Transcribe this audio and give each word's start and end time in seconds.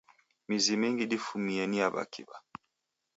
Mizi 0.47 0.75
mingi 0.81 1.05
difumie 1.11 1.63
ni 1.67 1.77
ya 1.81 1.87
w'akiw'a. 1.93 2.37